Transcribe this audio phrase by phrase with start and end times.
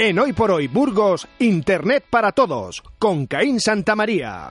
[0.00, 4.48] En Hoy por Hoy Burgos, Internet para Todos, con Caín Santamaría.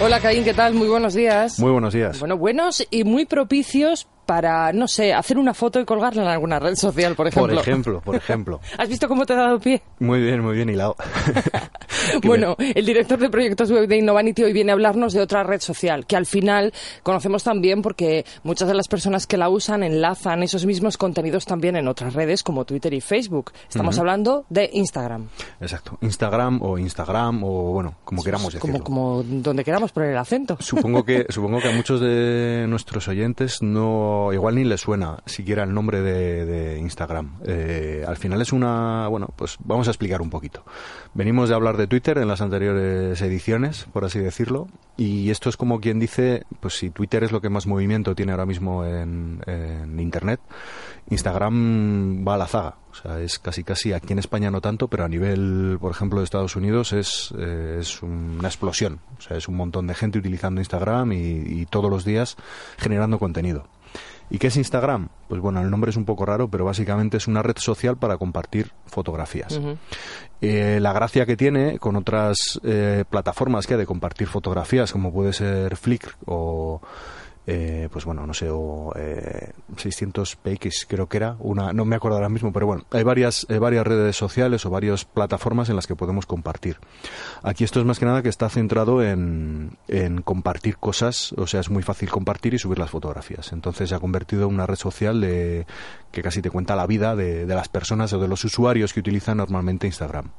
[0.00, 0.74] Hola Caín, ¿qué tal?
[0.74, 1.58] Muy buenos días.
[1.58, 2.20] Muy buenos días.
[2.20, 6.58] Bueno, buenos y muy propicios para, no sé, hacer una foto y colgarla en alguna
[6.58, 7.54] red social, por ejemplo.
[7.54, 8.60] Por ejemplo, por ejemplo.
[8.76, 9.80] ¿Has visto cómo te he dado pie?
[10.00, 10.96] Muy bien, muy bien hilado.
[12.24, 15.62] bueno, el director de proyectos web de Innovanity hoy viene a hablarnos de otra red
[15.62, 20.42] social que al final conocemos también porque muchas de las personas que la usan enlazan
[20.42, 23.52] esos mismos contenidos también en otras redes como Twitter y Facebook.
[23.66, 25.28] Estamos hablando de Instagram.
[25.58, 25.96] Exacto.
[26.02, 28.84] Instagram o Instagram o bueno, como queramos decirlo.
[28.84, 30.58] Como, como donde queramos poner el acento.
[30.60, 35.64] Supongo que, supongo que a muchos de nuestros oyentes no igual ni le suena siquiera
[35.64, 37.36] el nombre de, Instagram.
[37.44, 40.64] Eh, al final es una, bueno, pues vamos a explicar un poquito.
[41.14, 45.56] Venimos de hablar de Twitter en las anteriores ediciones, por así decirlo, y esto es
[45.56, 49.40] como quien dice, pues si Twitter es lo que más movimiento tiene ahora mismo en,
[49.98, 50.40] Internet,
[51.10, 52.76] Instagram va a la zaga.
[52.90, 56.18] O sea, es casi casi aquí en España no tanto, pero a nivel, por ejemplo,
[56.18, 59.00] de Estados Unidos es, eh, es una explosión.
[59.18, 62.36] O sea, es un montón de gente utilizando Instagram y todos los días
[62.78, 63.66] generando contenido.
[64.30, 65.08] ¿Y qué es Instagram?
[65.28, 68.18] Pues bueno, el nombre es un poco raro, pero básicamente es una red social para
[68.18, 69.60] compartir fotografías.
[70.40, 75.12] Eh, la gracia que tiene con otras eh, plataformas que hay de compartir fotografías, como
[75.12, 76.80] puede ser Flickr o
[77.50, 81.96] eh, pues bueno, no sé, o eh, 600 PX creo que era, una, no me
[81.96, 85.86] acuerdo ahora mismo, pero bueno, hay varias, varias redes sociales o varias plataformas en las
[85.86, 86.76] que podemos compartir.
[87.42, 91.60] Aquí esto es más que nada que está centrado en, en compartir cosas, o sea,
[91.60, 93.50] es muy fácil compartir y subir las fotografías.
[93.54, 95.66] Entonces se ha convertido en una red social de,
[96.12, 99.00] que casi te cuenta la vida de, de las personas o de los usuarios que
[99.00, 100.32] utilizan normalmente Instagram.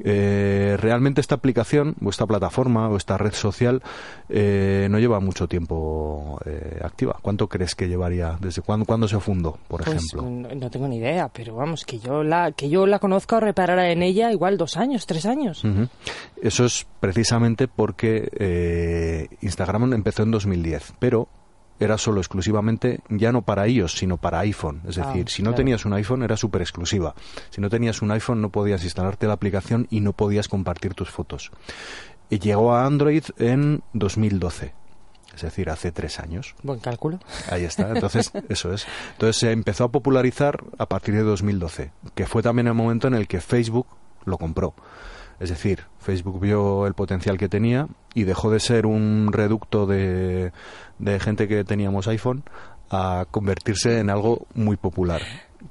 [0.00, 3.82] Eh, realmente esta aplicación o esta plataforma o esta red social
[4.28, 7.16] eh, no lleva mucho tiempo eh, activa.
[7.22, 8.36] ¿Cuánto crees que llevaría?
[8.40, 10.28] ¿Desde cuándo, cuándo se fundó, por pues, ejemplo?
[10.54, 13.90] No, tengo ni idea, pero vamos, que yo la, que yo la conozca o reparara
[13.90, 15.62] en ella igual dos años, tres años.
[16.40, 21.28] Eso es precisamente porque Instagram empezó en 2010, pero
[21.82, 24.82] era solo exclusivamente ya no para iOS, sino para iPhone.
[24.86, 27.14] Es ah, decir, si no tenías un iPhone era súper exclusiva.
[27.50, 31.10] Si no tenías un iPhone no podías instalarte la aplicación y no podías compartir tus
[31.10, 31.50] fotos.
[32.30, 34.74] Y llegó a Android en 2012
[35.34, 36.54] es decir, hace tres años.
[36.62, 37.18] Buen cálculo.
[37.50, 38.86] Ahí está, entonces eso es.
[39.12, 43.14] Entonces se empezó a popularizar a partir de 2012, que fue también el momento en
[43.14, 43.86] el que Facebook
[44.24, 44.74] lo compró.
[45.40, 50.52] Es decir, Facebook vio el potencial que tenía y dejó de ser un reducto de,
[50.98, 52.44] de gente que teníamos iPhone
[52.90, 55.22] a convertirse en algo muy popular.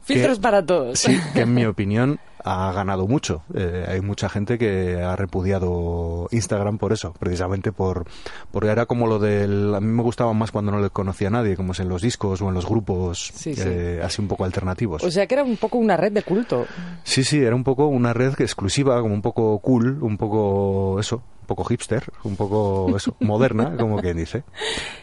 [0.01, 0.99] Filtros para todos.
[0.99, 3.43] Sí, que en mi opinión ha ganado mucho.
[3.53, 8.05] Eh, hay mucha gente que ha repudiado Instagram por eso, precisamente por
[8.51, 9.73] porque era como lo del...
[9.75, 12.01] A mí me gustaba más cuando no le conocía a nadie, como es en los
[12.01, 15.03] discos o en los grupos eh, así un poco alternativos.
[15.03, 16.65] O sea que era un poco una red de culto.
[17.03, 21.17] Sí, sí, era un poco una red exclusiva, como un poco cool, un poco eso,
[21.41, 24.43] un poco hipster, un poco eso, moderna, como quien dice.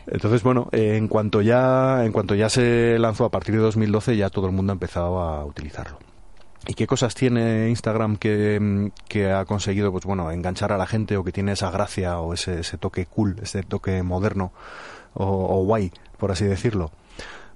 [0.06, 4.30] Entonces, bueno, en cuanto ya en cuanto ya se lanzó a partir de 2012 ya
[4.30, 5.98] todo el mundo ha empezado a utilizarlo.
[6.68, 11.24] ¿Y qué cosas tiene Instagram que, ha conseguido, pues bueno, enganchar a la gente o
[11.24, 14.52] que tiene esa gracia o ese, toque cool, ese toque moderno
[15.14, 16.90] o, guay, por así decirlo?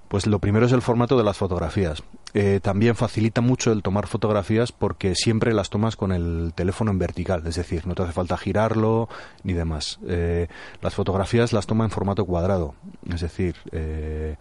[0.08, 2.02] Pues lo primero es el formato de las fotografías.
[2.32, 6.98] Eh, también facilita mucho el tomar fotografías porque siempre las tomas con el teléfono en
[6.98, 9.10] vertical, es decir, no te hace falta girarlo
[9.42, 9.98] ni demás.
[10.08, 10.48] Eh,
[10.80, 12.74] las fotografías las toma en formato cuadrado,
[13.12, 14.36] es decir, eh,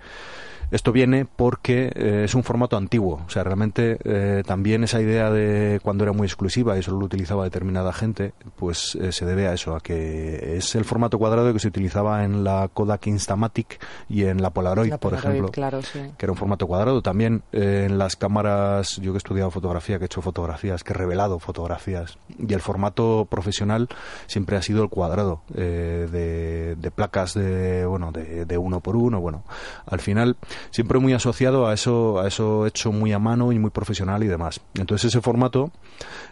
[0.72, 5.30] esto viene porque eh, es un formato antiguo, o sea, realmente eh, también esa idea
[5.30, 9.48] de cuando era muy exclusiva y solo lo utilizaba determinada gente, pues eh, se debe
[9.48, 13.84] a eso, a que es el formato cuadrado que se utilizaba en la Kodak Instamatic
[14.08, 16.00] y en la Polaroid, por ejemplo, claro, sí.
[16.18, 17.02] que era un formato cuadrado.
[17.02, 20.96] También en las cámaras, yo que he estudiado fotografía, que he hecho fotografías, que he
[20.96, 23.90] revelado fotografías, y el formato profesional
[24.28, 29.20] siempre ha sido el cuadrado de, de, placas de, bueno, de, de uno por uno,
[29.20, 29.44] bueno,
[29.86, 30.38] al final
[30.70, 34.28] siempre muy asociado a eso, a eso hecho muy a mano y muy profesional y
[34.28, 34.62] demás.
[34.76, 35.72] Entonces ese formato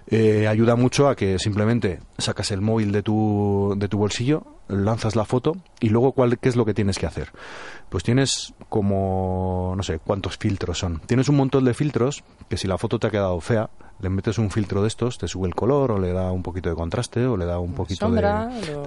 [0.08, 5.16] eh, ayuda mucho a que simplemente sacas el móvil de tu, de tu bolsillo, lanzas
[5.16, 7.32] la foto y luego cuál, qué es lo que tienes que hacer.
[7.90, 11.02] Pues tienes como, no sé, cuántos filtros son.
[11.06, 13.70] Tienes un montón de filtros que si la foto te ha quedado fea,
[14.02, 16.70] le metes un filtro de estos, te sube el color o le da un poquito
[16.70, 18.22] de contraste o le da un poquito de,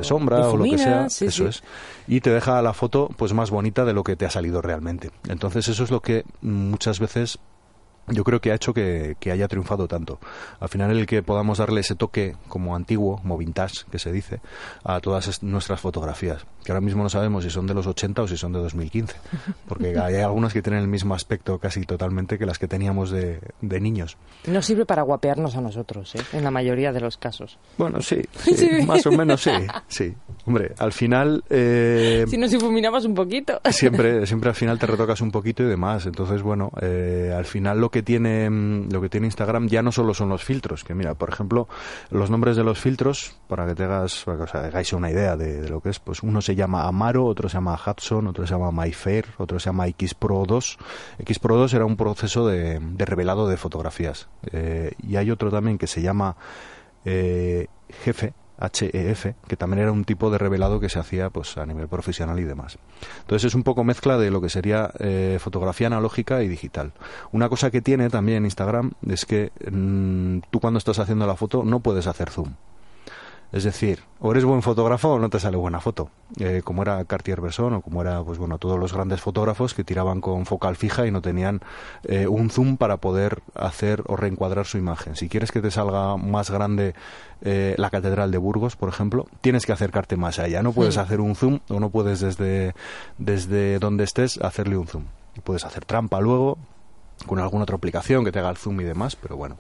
[0.02, 1.62] sombra o lo que sea, eso es,
[2.06, 5.10] y te deja la foto pues más bonita de lo que te ha salido realmente.
[5.28, 7.38] Entonces eso es lo que muchas veces
[8.08, 10.18] yo creo que ha hecho que, haya triunfado tanto.
[10.60, 14.40] Al final el que podamos darle ese toque como antiguo, como vintage, que se dice,
[14.84, 18.28] a todas nuestras fotografías, que ahora mismo no sabemos si son de los 80 o
[18.28, 19.16] si son de 2015,
[19.68, 23.40] porque hay algunas que tienen el mismo aspecto casi totalmente que las que teníamos de,
[23.60, 24.16] niños.
[24.46, 26.20] No sirve para guapearnos a nosotros, ¿eh?
[26.32, 27.58] en la mayoría de los casos.
[27.78, 28.22] Bueno, sí,
[28.86, 29.50] más o menos sí,
[29.88, 30.14] sí.
[30.44, 31.44] Hombre, al final...
[31.48, 33.60] Eh, si nos difuminamos un poquito.
[33.70, 37.80] siempre, siempre al final te retocas un poquito y demás, entonces bueno, eh, al final
[37.80, 40.94] lo que tiene mm, lo que tiene Instagram ya no solo son los filtros, que
[40.94, 41.68] mira, por ejemplo,
[42.10, 45.36] los nombres de los filtros, para que te hagas, para que os hagáis una idea
[45.36, 48.54] de, lo que es, pues uno se llama Amaro, otro se llama Hudson, otro se
[48.54, 50.78] llama MyFair, otro se llama X Pro 2.
[51.20, 54.28] X Pro 2 era un proceso de, revelado de fotografías.
[54.52, 56.36] Eh, y hay otro también que se llama
[57.04, 57.66] eh,
[58.04, 58.32] Jefe,
[58.72, 62.38] HEF, que también era un tipo de revelado que se hacía pues a nivel profesional
[62.40, 62.78] y demás.
[63.20, 66.92] Entonces es un poco mezcla de lo que sería eh, fotografía analógica y digital.
[67.32, 71.64] Una cosa que tiene también Instagram es que mm, tú cuando estás haciendo la foto
[71.64, 72.54] no puedes hacer zoom.
[73.52, 76.08] Es decir, o eres buen fotógrafo o no te sale buena foto.
[76.40, 80.22] Eh, como era Cartier-Bresson o como era, pues bueno, todos los grandes fotógrafos que tiraban
[80.22, 81.60] con focal fija y no tenían
[82.04, 85.16] eh, un zoom para poder hacer o reencuadrar su imagen.
[85.16, 86.94] Si quieres que te salga más grande
[87.42, 90.62] eh, la Catedral de Burgos, por ejemplo, tienes que acercarte más allá.
[90.62, 92.74] No puedes hacer un zoom o no puedes desde,
[93.18, 95.04] desde donde estés hacerle un zoom.
[95.36, 96.56] Y puedes hacer trampa luego,
[97.26, 99.56] con alguna otra aplicación que te haga el zoom y demás, pero bueno.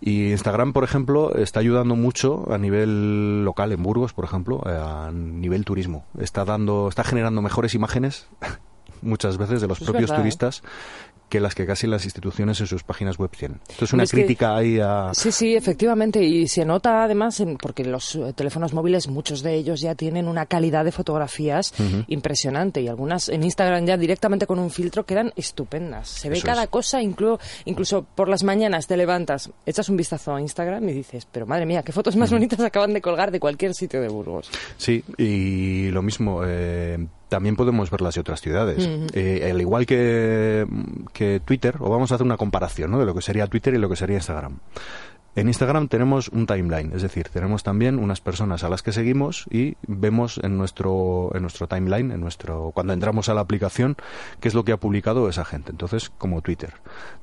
[0.00, 4.70] Y Instagram, por ejemplo, está ayudando mucho a nivel local en Burgos, por ejemplo, eh,
[4.70, 6.04] a nivel turismo.
[6.18, 8.28] Está dando, está generando mejores imágenes
[9.02, 10.14] muchas veces de los propios ¿eh?
[10.14, 10.62] turistas
[11.28, 13.60] que las que casi las instituciones en sus páginas web tienen.
[13.68, 15.10] Esto es una crítica ahí a...
[15.12, 19.54] Sí, sí, efectivamente, y se nota además en, porque los eh, teléfonos móviles, muchos de
[19.54, 21.72] ellos ya tienen una calidad de fotografías
[22.06, 26.08] impresionante y algunas en Instagram ya directamente con un filtro quedan estupendas.
[26.08, 30.40] Se ve cada cosa, incluso, incluso por las mañanas te levantas, echas un vistazo a
[30.40, 33.74] Instagram y dices, pero madre mía, qué fotos más bonitas acaban de colgar de cualquier
[33.74, 34.50] sitio de Burgos.
[34.76, 38.88] Sí, y lo mismo, eh, también podemos verlas de otras ciudades.
[39.12, 40.66] Eh, al igual que,
[41.12, 42.98] que, Twitter, o vamos a hacer una comparación ¿no?
[42.98, 44.58] de lo que sería Twitter y lo que sería Instagram.
[45.38, 49.46] En Instagram tenemos un timeline, es decir, tenemos también unas personas a las que seguimos
[49.50, 53.96] y vemos en nuestro, en nuestro timeline, en nuestro, cuando entramos a la aplicación,
[54.40, 55.70] qué es lo que ha publicado esa gente.
[55.70, 56.74] Entonces, como Twitter.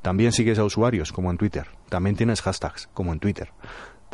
[0.01, 1.67] También sigues a usuarios, como en Twitter.
[1.89, 3.49] También tienes hashtags, como en Twitter.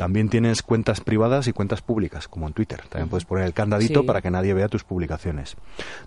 [0.02, 2.82] También tienes cuentas privadas y cuentas públicas, como en Twitter.
[2.88, 5.54] También puedes poner el candadito para que nadie vea tus publicaciones.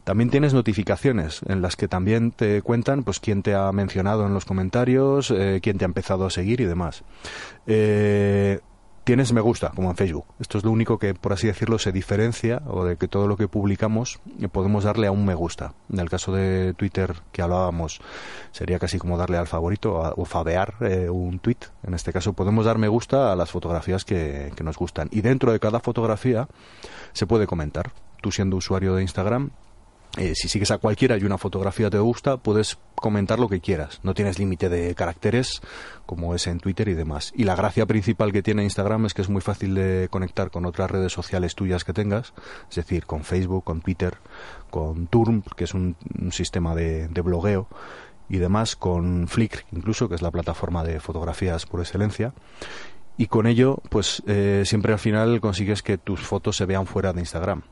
[0.03, 4.33] También tienes notificaciones en las que también te cuentan pues quién te ha mencionado en
[4.33, 7.03] los comentarios, eh, quién te ha empezado a seguir y demás.
[7.67, 8.59] Eh,
[9.05, 10.25] tienes me gusta, como en Facebook.
[10.39, 13.37] Esto es lo único que, por así decirlo, se diferencia o de que todo lo
[13.37, 15.73] que publicamos eh, podemos darle a un me gusta.
[15.93, 18.01] En el caso de Twitter que hablábamos,
[18.51, 21.59] sería casi como darle al favorito o fabear eh, un tweet.
[21.83, 25.07] En este caso, podemos dar me gusta a las fotografías que, que nos gustan.
[25.11, 26.47] Y dentro de cada fotografía
[27.13, 27.91] se puede comentar.
[28.21, 29.51] Tú siendo usuario de Instagram,
[30.17, 33.99] eh, si sigues a cualquiera y una fotografía te gusta, puedes comentar lo que quieras.
[34.03, 35.61] No tienes límite de caracteres
[36.05, 37.33] como es en Twitter y demás.
[37.35, 40.65] Y la gracia principal que tiene Instagram es que es muy fácil de conectar con
[40.65, 42.33] otras redes sociales tuyas que tengas,
[42.69, 44.17] es decir, con Facebook, con Twitter,
[44.69, 45.95] con Turm, que es un,
[46.31, 47.67] sistema de, blogueo
[48.29, 52.33] y demás, con Flickr incluso, que es la plataforma de fotografías por excelencia
[53.17, 57.13] y con ello, pues eh, siempre al final consigues que tus fotos se vean fuera
[57.13, 57.63] de Instagram.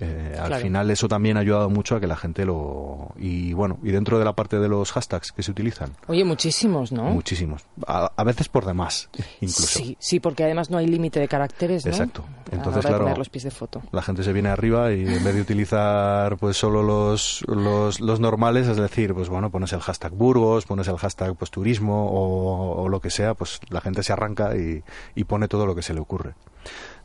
[0.00, 3.12] Eh, al final eso también ha ayudado mucho a que la gente lo...
[3.16, 5.92] Y bueno, y dentro de la parte de los hashtags que se utilizan.
[6.06, 7.04] Oye, muchísimos, ¿no?
[7.04, 7.64] Muchísimos.
[7.86, 9.08] A, veces por demás,
[9.40, 9.78] incluso.
[9.78, 11.90] Sí, sí, porque además no hay límite de caracteres, ¿no?
[11.90, 12.24] Exacto.
[12.50, 13.82] Entonces, claro, los pies de foto.
[13.92, 18.20] la gente se viene arriba y en vez de utilizar pues solo los, los, los,
[18.20, 22.82] normales, es decir, pues bueno, pones el hashtag Burgos, pones el hashtag pues turismo o,
[22.82, 24.82] o lo que sea, pues la gente se arranca y,
[25.14, 26.34] y pone todo lo que se le ocurre.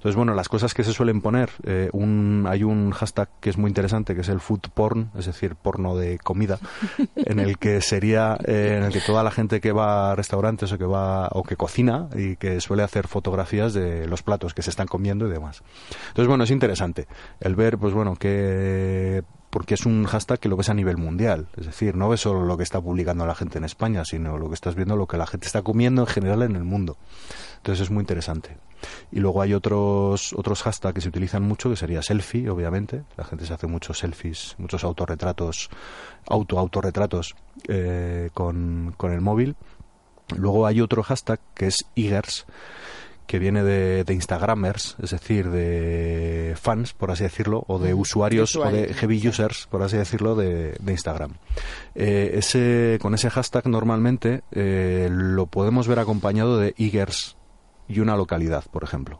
[0.04, 3.58] Entonces, bueno, las cosas que se suelen poner, eh, un, hay un hashtag que es
[3.58, 6.60] muy interesante, que es el food porn, es decir, porno de comida,
[7.16, 10.74] en el que sería, eh, en el que toda la gente que va a restaurantes
[10.74, 14.62] o que va, o que cocina y que suele hacer fotografías de los platos que
[14.62, 15.64] se están comiendo y demás.
[16.10, 17.08] Entonces, bueno, es interesante
[17.40, 21.46] el ver, pues bueno, que porque es un hashtag que lo ves a nivel mundial.
[21.56, 24.48] Es decir, no ves solo lo que está publicando la gente en España, sino lo
[24.48, 26.98] que estás viendo, lo que la gente está comiendo en general en el mundo.
[27.58, 28.58] Entonces es muy interesante.
[29.12, 33.04] Y luego hay otros, otros hashtags que se utilizan mucho, que sería selfie, obviamente.
[33.16, 35.70] La gente se hace muchos selfies, muchos autorretratos,
[36.28, 37.36] auto-autorretratos
[37.68, 39.56] eh, con, con el móvil.
[40.36, 42.48] Luego hay otro hashtag que es Igers,
[43.28, 48.70] que viene de, Instagramers, es decir, de fans, por así decirlo, o de usuarios, o
[48.70, 51.34] de heavy users, por así decirlo, de, Instagram.
[51.96, 57.36] Eh, ese, con ese hashtag normalmente eh, lo podemos ver acompañado de Igers
[57.88, 59.20] y una localidad, por ejemplo.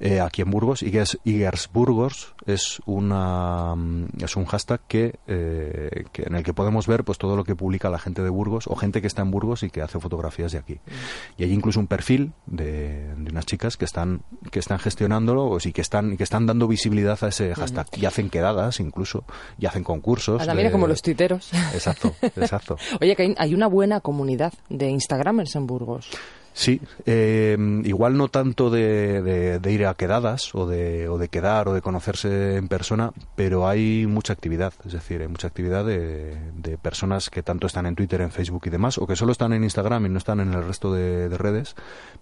[0.00, 0.82] Eh, aquí en Burgos.
[0.82, 7.04] Igers Burgos es, una, mm, es un hashtag eh, que, en el que podemos ver
[7.04, 9.62] pues todo lo que publica la gente de Burgos o gente que está en Burgos
[9.62, 10.74] y que hace fotografías de aquí.
[10.74, 11.38] Mm.
[11.38, 15.80] Y hay incluso un perfil de, unas chicas que están, que están gestionándolo y que
[15.80, 17.86] están, que están dando visibilidad a ese hashtag.
[17.96, 19.24] Y hacen quedadas incluso,
[19.58, 20.42] y hacen concursos.
[20.48, 21.52] Ah, como los tuiteros.
[21.74, 22.76] Exacto, exacto.
[23.00, 26.08] Oye, que hay una buena comunidad de Instagramers en Burgos.
[26.54, 31.68] Sí, eh, igual no tanto de, de, ir a quedadas o de, o de quedar
[31.68, 36.36] o de conocerse en persona, pero hay mucha actividad, es decir, hay mucha actividad de,
[36.54, 39.54] de, personas que tanto están en Twitter, en Facebook y demás, o que solo están
[39.54, 41.74] en Instagram y no están en el resto de, redes,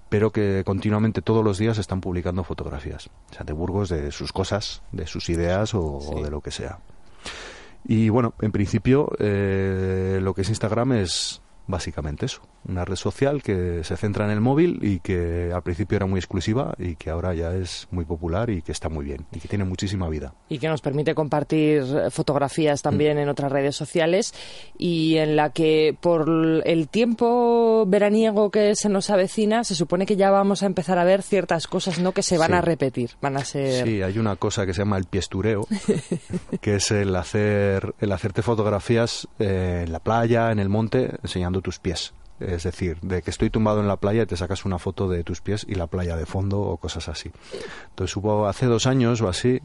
[0.09, 4.33] pero que continuamente todos los días están publicando fotografías, o sea, de Burgos, de sus
[4.33, 6.79] cosas, de sus ideas o, de lo que sea.
[7.85, 13.43] Y bueno, en principio eh, lo que es Instagram es básicamente eso, una red social
[13.43, 17.11] que se centra en el móvil y que al principio era muy exclusiva y que
[17.11, 20.35] ahora ya es muy popular y que está muy bien y que tiene muchísima vida.
[20.49, 23.21] Y que nos permite compartir fotografías también mm.
[23.21, 24.35] en otras redes sociales
[24.79, 26.29] y en la que por
[26.65, 31.05] el tiempo veraniego que se nos avecina se supone que ya vamos a empezar a
[31.05, 34.37] ver ciertas cosas no que se van a repetir, van a ser Sí, hay una
[34.37, 35.67] cosa que se llama el piestureo,
[36.61, 41.60] que es el hacer el hacerte fotografías eh, en la playa, en el monte, enseñando
[41.63, 42.15] tus pies.
[42.41, 45.25] Es decir, de que estoy tumbado en la playa y te sacas una foto de
[45.25, 47.31] tus pies y la playa de fondo o cosas así.
[47.91, 49.61] Entonces hubo hace dos años o así,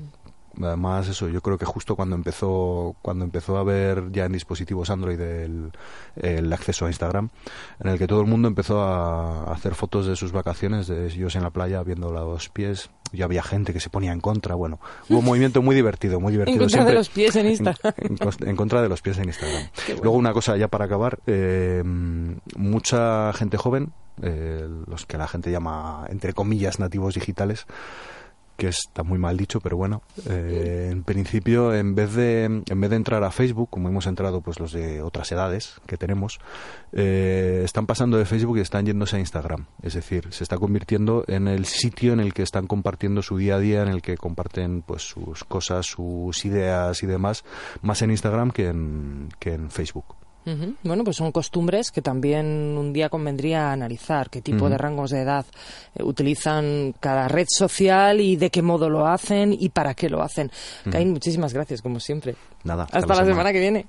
[0.62, 4.90] además eso yo creo que justo cuando empezó cuando empezó a haber ya en dispositivos
[4.90, 5.72] Android el,
[6.16, 7.30] el, acceso a Instagram
[7.80, 11.36] en el que todo el mundo empezó a hacer fotos de sus vacaciones de ellos
[11.36, 14.80] en la playa viendo los pies y había gente que se ponía en contra bueno
[15.10, 17.94] hubo un movimiento muy divertido muy divertido en contra de los pies en Instagram
[18.46, 19.70] en, contra de los pies en Instagram.
[20.04, 23.92] Luego una cosa ya para acabar eh, mucha gente joven
[24.22, 27.66] eh, los que la gente llama entre comillas nativos digitales
[28.58, 32.90] que está muy mal dicho, pero bueno, eh, en principio, en vez de en vez
[32.90, 36.40] de entrar a Facebook, como hemos entrado pues los de otras edades que tenemos,
[36.94, 39.66] eh, están pasando de Facebook y están yéndose a Instagram.
[39.82, 43.56] Es decir, se está convirtiendo en el sitio en el que están compartiendo su día
[43.56, 47.44] a día, en el que comparten pues sus cosas, sus ideas y demás,
[47.82, 50.25] más en Instagram que en, que en Facebook.
[50.84, 52.46] Bueno, pues son costumbres que también
[52.78, 55.46] un día convendría analizar qué tipo de rangos de edad
[55.96, 60.22] eh, utilizan cada red social y de qué modo lo hacen y para qué lo
[60.22, 60.52] hacen.
[60.92, 62.36] Caín, muchísimas gracias, como siempre.
[62.64, 62.88] Nada.
[62.92, 63.84] Hasta, la semana que viene.